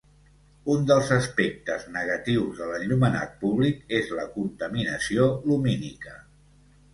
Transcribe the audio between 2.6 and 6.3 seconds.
de l'enllumenat públic és la contaminació lumínica.